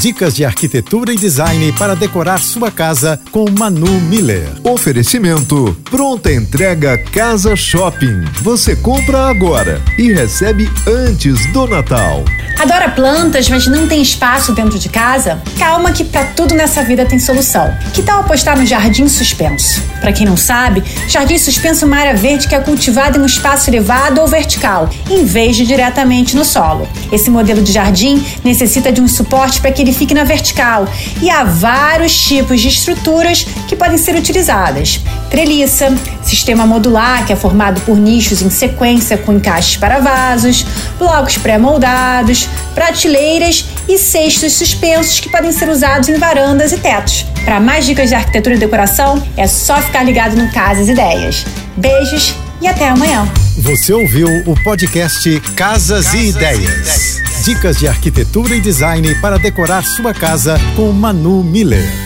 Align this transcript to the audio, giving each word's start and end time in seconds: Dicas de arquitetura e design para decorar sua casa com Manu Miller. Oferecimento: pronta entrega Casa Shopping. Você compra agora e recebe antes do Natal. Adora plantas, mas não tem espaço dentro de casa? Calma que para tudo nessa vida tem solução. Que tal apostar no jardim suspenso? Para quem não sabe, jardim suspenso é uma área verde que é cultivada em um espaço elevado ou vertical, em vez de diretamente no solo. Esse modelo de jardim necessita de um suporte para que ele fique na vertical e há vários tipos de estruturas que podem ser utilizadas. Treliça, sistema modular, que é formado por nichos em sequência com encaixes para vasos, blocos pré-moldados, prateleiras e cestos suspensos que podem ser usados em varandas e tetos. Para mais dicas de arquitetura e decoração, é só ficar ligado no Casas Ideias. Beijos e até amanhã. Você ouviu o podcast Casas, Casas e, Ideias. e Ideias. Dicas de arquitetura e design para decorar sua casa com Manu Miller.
Dicas 0.00 0.34
de 0.34 0.44
arquitetura 0.44 1.12
e 1.12 1.16
design 1.16 1.72
para 1.72 1.94
decorar 1.94 2.38
sua 2.38 2.70
casa 2.70 3.18
com 3.30 3.46
Manu 3.50 4.00
Miller. 4.00 4.48
Oferecimento: 4.62 5.76
pronta 5.84 6.32
entrega 6.32 6.98
Casa 6.98 7.54
Shopping. 7.56 8.24
Você 8.42 8.76
compra 8.76 9.28
agora 9.28 9.80
e 9.96 10.12
recebe 10.12 10.68
antes 10.86 11.46
do 11.52 11.66
Natal. 11.66 12.24
Adora 12.58 12.88
plantas, 12.90 13.48
mas 13.48 13.66
não 13.66 13.86
tem 13.88 14.00
espaço 14.00 14.52
dentro 14.52 14.78
de 14.78 14.88
casa? 14.88 15.42
Calma 15.58 15.92
que 15.92 16.04
para 16.04 16.24
tudo 16.24 16.54
nessa 16.54 16.82
vida 16.82 17.04
tem 17.04 17.18
solução. 17.18 17.76
Que 17.92 18.02
tal 18.02 18.20
apostar 18.20 18.56
no 18.56 18.64
jardim 18.64 19.08
suspenso? 19.08 19.82
Para 20.00 20.12
quem 20.12 20.26
não 20.26 20.36
sabe, 20.36 20.82
jardim 21.08 21.36
suspenso 21.36 21.84
é 21.84 21.86
uma 21.88 21.96
área 21.96 22.14
verde 22.14 22.46
que 22.46 22.54
é 22.54 22.60
cultivada 22.60 23.18
em 23.18 23.22
um 23.22 23.26
espaço 23.26 23.70
elevado 23.70 24.20
ou 24.20 24.26
vertical, 24.26 24.88
em 25.10 25.24
vez 25.24 25.56
de 25.56 25.66
diretamente 25.66 26.36
no 26.36 26.44
solo. 26.44 26.86
Esse 27.10 27.30
modelo 27.30 27.62
de 27.62 27.72
jardim 27.72 28.24
necessita 28.44 28.92
de 28.92 29.00
um 29.00 29.08
suporte 29.08 29.60
para 29.60 29.72
que 29.72 29.83
ele 29.84 29.92
fique 29.92 30.14
na 30.14 30.24
vertical 30.24 30.88
e 31.22 31.30
há 31.30 31.44
vários 31.44 32.16
tipos 32.16 32.60
de 32.60 32.68
estruturas 32.68 33.46
que 33.68 33.76
podem 33.76 33.98
ser 33.98 34.14
utilizadas. 34.16 35.00
Treliça, 35.30 35.94
sistema 36.22 36.66
modular, 36.66 37.26
que 37.26 37.32
é 37.32 37.36
formado 37.36 37.80
por 37.82 37.96
nichos 37.96 38.42
em 38.42 38.50
sequência 38.50 39.18
com 39.18 39.34
encaixes 39.34 39.76
para 39.76 40.00
vasos, 40.00 40.66
blocos 40.98 41.36
pré-moldados, 41.38 42.48
prateleiras 42.74 43.66
e 43.88 43.98
cestos 43.98 44.54
suspensos 44.54 45.20
que 45.20 45.28
podem 45.28 45.52
ser 45.52 45.68
usados 45.68 46.08
em 46.08 46.16
varandas 46.16 46.72
e 46.72 46.78
tetos. 46.78 47.26
Para 47.44 47.60
mais 47.60 47.84
dicas 47.84 48.08
de 48.08 48.14
arquitetura 48.14 48.54
e 48.54 48.58
decoração, 48.58 49.22
é 49.36 49.46
só 49.46 49.76
ficar 49.82 50.02
ligado 50.02 50.34
no 50.34 50.50
Casas 50.50 50.88
Ideias. 50.88 51.44
Beijos 51.76 52.34
e 52.60 52.66
até 52.66 52.88
amanhã. 52.88 53.28
Você 53.58 53.92
ouviu 53.92 54.26
o 54.46 54.54
podcast 54.62 55.40
Casas, 55.54 56.06
Casas 56.06 56.14
e, 56.14 56.28
Ideias. 56.28 56.58
e 56.58 56.64
Ideias. 56.64 57.13
Dicas 57.44 57.76
de 57.78 57.86
arquitetura 57.86 58.56
e 58.56 58.60
design 58.60 59.14
para 59.16 59.38
decorar 59.38 59.84
sua 59.84 60.14
casa 60.14 60.56
com 60.74 60.90
Manu 60.92 61.44
Miller. 61.44 62.03